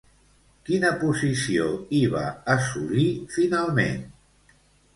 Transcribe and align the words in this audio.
Quina 0.69 0.89
posició 1.03 1.67
hi 1.97 2.01
va 2.15 2.25
assolir, 2.55 3.07
finalment? 3.37 4.05